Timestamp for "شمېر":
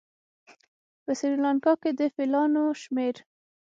2.81-3.15